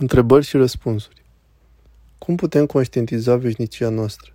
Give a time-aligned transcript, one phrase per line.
[0.00, 1.24] Întrebări și răspunsuri.
[2.18, 4.32] Cum putem conștientiza veșnicia noastră?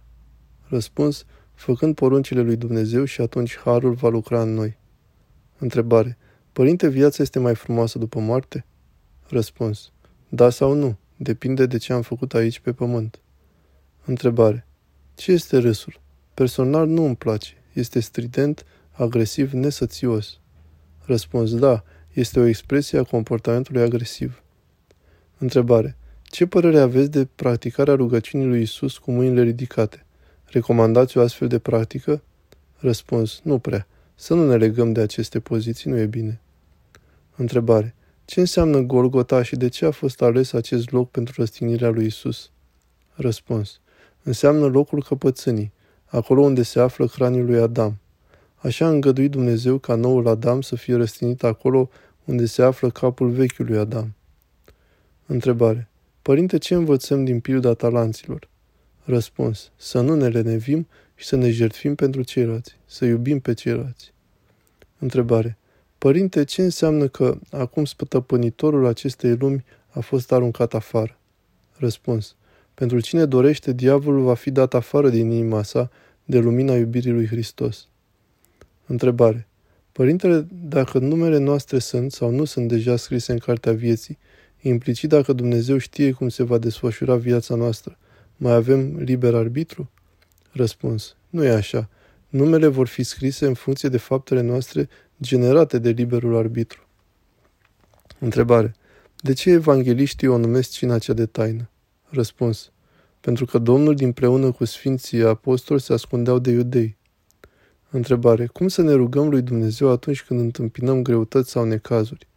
[0.68, 4.78] Răspuns, făcând poruncile lui Dumnezeu și atunci harul va lucra în noi.
[5.58, 6.18] Întrebare.
[6.52, 8.66] Părinte, viața este mai frumoasă după moarte?
[9.28, 9.92] Răspuns.
[10.30, 13.20] Da sau nu, depinde de ce am făcut aici pe pământ.
[14.04, 14.68] Întrebare.
[15.16, 16.00] Ce este râsul?
[16.34, 17.54] Personal nu îmi place.
[17.74, 20.40] Este strident, agresiv, nesățios.
[21.06, 21.56] Răspuns.
[21.56, 24.44] Da, este o expresie a comportamentului agresiv.
[25.46, 25.98] Întrebare.
[26.24, 30.06] Ce părere aveți de practicarea rugăciunii lui Isus cu mâinile ridicate?
[30.46, 32.22] Recomandați o astfel de practică?
[32.78, 33.40] Răspuns.
[33.44, 33.88] Nu prea.
[34.16, 36.42] Să nu ne legăm de aceste poziții, nu e bine.
[37.36, 37.96] Întrebare.
[38.26, 42.52] Ce înseamnă Golgota și de ce a fost ales acest loc pentru răstignirea lui Isus?
[43.14, 43.80] Răspuns.
[44.24, 45.72] Înseamnă locul căpățânii,
[46.06, 47.98] acolo unde se află craniul lui Adam.
[48.56, 51.90] Așa a îngăduit Dumnezeu ca noul Adam să fie răstignit acolo
[52.24, 54.15] unde se află capul vechiului Adam.
[55.26, 55.88] Întrebare.
[56.22, 58.48] Părinte, ce învățăm din pilda talanților?
[59.04, 59.72] Răspuns.
[59.76, 64.14] Să nu ne lenevim și să ne jertfim pentru ceilalți, să iubim pe ceilalți.
[65.00, 65.58] Întrebare.
[65.98, 71.18] Părinte, ce înseamnă că acum spătăpânitorul acestei lumi a fost aruncat afară?
[71.78, 72.36] Răspuns.
[72.74, 75.92] Pentru cine dorește, diavolul va fi dat afară din inima sa
[76.24, 77.88] de lumina iubirii lui Hristos.
[78.86, 79.48] Întrebare.
[79.92, 84.18] Părintele, dacă numele noastre sunt sau nu sunt deja scrise în cartea vieții,
[84.68, 87.98] Implicit, dacă Dumnezeu știe cum se va desfășura viața noastră,
[88.38, 89.90] mai avem liber arbitru?
[90.52, 91.16] Răspuns.
[91.30, 91.90] Nu e așa.
[92.30, 94.90] Numele vor fi scrise în funcție de faptele noastre
[95.22, 96.88] generate de liberul arbitru.
[98.20, 98.76] Întrebare.
[99.16, 101.70] De ce evangeliștii o numesc cina cea de taină?
[102.10, 102.72] Răspuns.
[103.22, 106.98] Pentru că Domnul dinpreună cu Sfinții Apostoli se ascundeau de iudei.
[107.90, 108.46] Întrebare.
[108.46, 112.28] Cum să ne rugăm lui Dumnezeu atunci când întâmpinăm greutăți sau necazuri?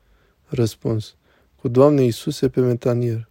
[0.47, 1.17] Răspuns
[1.61, 3.28] cu Doamne Iisuse pe metanier.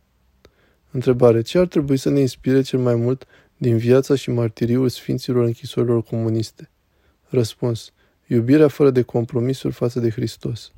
[0.91, 1.41] Întrebare.
[1.41, 6.03] Ce ar trebui să ne inspire cel mai mult din viața și martiriul Sfinților închisorilor
[6.03, 6.69] comuniste?
[7.29, 7.91] Răspuns.
[8.27, 10.71] Iubirea fără de compromisuri față de Hristos.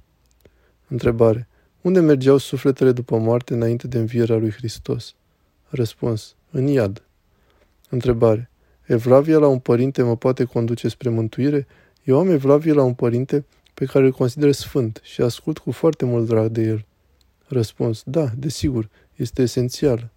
[0.87, 1.47] Întrebare.
[1.81, 5.15] Unde mergeau sufletele după moarte înainte de învierea lui Hristos?
[5.69, 6.35] Răspuns.
[6.51, 7.03] În iad.
[7.89, 8.49] Întrebare.
[8.85, 11.67] Evlavia la un părinte mă poate conduce spre mântuire?
[12.03, 16.05] Eu am evlavie la un părinte pe care îl consider sfânt și ascult cu foarte
[16.05, 16.85] mult drag de el.
[17.51, 18.03] Răspuns.
[18.05, 20.09] Da, desigur, este esențial.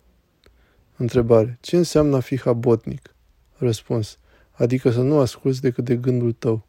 [0.97, 1.59] Întrebare.
[1.61, 3.15] Ce înseamnă a fi habotnic?
[3.57, 4.19] Răspuns.
[4.51, 6.67] Adică să nu asculți decât de gândul tău.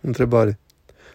[0.00, 0.58] Întrebare.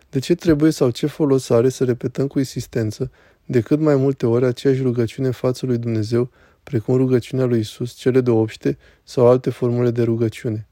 [0.09, 3.11] De ce trebuie sau ce folos are să repetăm cu insistență
[3.45, 6.31] de cât mai multe ori aceeași rugăciune în față lui Dumnezeu,
[6.63, 10.67] precum rugăciunea lui Isus, cele de obște sau alte formule de rugăciune?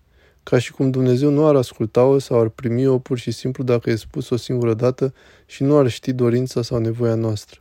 [0.49, 3.95] Ca și cum Dumnezeu nu ar asculta-o sau ar primi-o pur și simplu dacă e
[3.95, 5.13] spus o singură dată
[5.45, 7.59] și nu ar ști dorința sau nevoia noastră.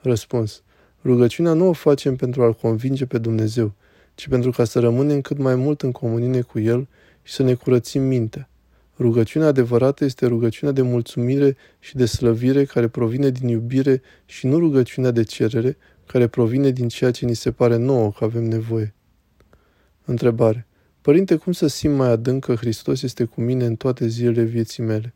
[0.00, 0.62] Răspuns.
[1.04, 3.72] Rugăciunea nu o facem pentru a-L convinge pe Dumnezeu,
[4.14, 6.88] ci pentru ca să rămânem cât mai mult în comunie cu El
[7.22, 8.48] și să ne curățim mintea.
[8.98, 14.58] Rugăciunea adevărată este rugăciunea de mulțumire și de slăvire care provine din iubire și nu
[14.58, 15.76] rugăciunea de cerere
[16.06, 18.94] care provine din ceea ce ni se pare nouă că avem nevoie.
[20.04, 20.64] Întrebare.
[21.00, 24.82] Părinte, cum să simt mai adânc că Hristos este cu mine în toate zilele vieții
[24.82, 25.14] mele?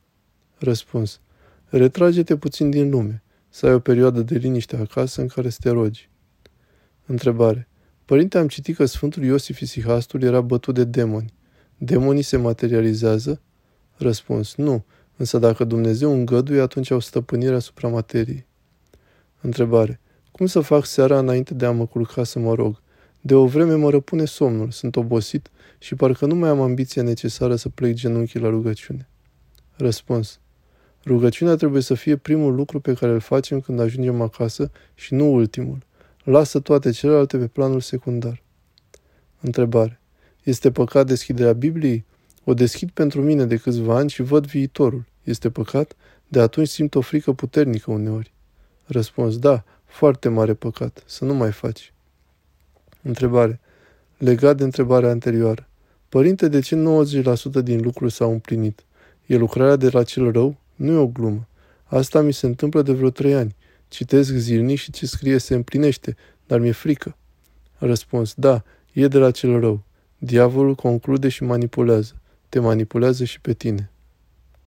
[0.58, 1.20] Răspuns.
[1.64, 5.70] Retrage-te puțin din lume, să ai o perioadă de liniște acasă în care să te
[5.70, 6.10] rogi.
[7.06, 7.68] Întrebare.
[8.04, 11.34] Părinte, am citit că Sfântul Iosif Isihastul era bătut de demoni.
[11.78, 13.40] Demonii se materializează?
[13.96, 14.54] Răspuns.
[14.54, 14.84] Nu,
[15.16, 18.46] însă dacă Dumnezeu îngăduie, atunci au stăpânire asupra materiei.
[19.40, 20.00] Întrebare.
[20.30, 22.82] Cum să fac seara înainte de a mă culca să mă rog?
[23.26, 27.56] De o vreme mă răpune somnul, sunt obosit și parcă nu mai am ambiția necesară
[27.56, 29.08] să plec genunchii la rugăciune.
[29.76, 30.40] Răspuns.
[31.04, 35.32] Rugăciunea trebuie să fie primul lucru pe care îl facem când ajungem acasă și nu
[35.32, 35.78] ultimul.
[36.24, 38.42] Lasă toate celelalte pe planul secundar.
[39.40, 40.00] Întrebare.
[40.42, 42.04] Este păcat deschiderea Bibliei?
[42.44, 45.04] O deschid pentru mine de câțiva ani și văd viitorul.
[45.22, 45.96] Este păcat?
[46.28, 48.32] De atunci simt o frică puternică uneori.
[48.84, 49.38] Răspuns.
[49.38, 51.02] Da, foarte mare păcat.
[51.06, 51.93] Să nu mai faci.
[53.04, 53.60] Întrebare.
[54.18, 55.68] Legat de întrebarea anterioară.
[56.08, 56.76] Părinte, de ce
[57.60, 58.84] 90% din lucruri s-au împlinit?
[59.26, 60.56] E lucrarea de la cel rău?
[60.74, 61.48] Nu e o glumă.
[61.84, 63.54] Asta mi se întâmplă de vreo trei ani.
[63.88, 66.16] Citesc zilnic și ce scrie se împlinește,
[66.46, 67.16] dar mi-e frică.
[67.78, 68.34] Răspuns.
[68.36, 68.62] Da,
[68.92, 69.82] e de la cel rău.
[70.18, 72.20] Diavolul conclude și manipulează.
[72.48, 73.90] Te manipulează și pe tine.